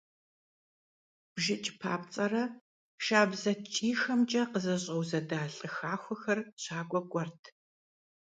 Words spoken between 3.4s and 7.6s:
ткӀийхэмкӀэ къызэщӀэузэда лӀы хахуэхэр щакӀуэ кӀуэрт.